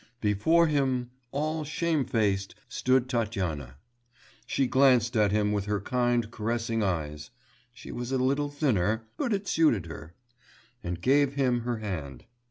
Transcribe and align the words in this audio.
Before 0.19 0.65
him, 0.65 1.11
all 1.31 1.63
shamefaced, 1.63 2.55
stood 2.67 3.07
Tatyana. 3.07 3.75
She 4.47 4.65
glanced 4.65 5.15
at 5.15 5.31
him 5.31 5.51
with 5.51 5.65
her 5.65 5.79
kind 5.79 6.31
caressing 6.31 6.81
eyes 6.81 7.29
(she 7.71 7.91
was 7.91 8.11
a 8.11 8.17
little 8.17 8.49
thinner, 8.49 9.03
but 9.17 9.31
it 9.31 9.47
suited 9.47 9.85
her), 9.85 10.15
and 10.83 10.99
gave 11.03 11.33
him 11.35 11.59
her 11.59 11.77
hand. 11.77 12.25